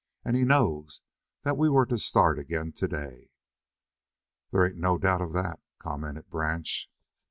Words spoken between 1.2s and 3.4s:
that we were to start again today."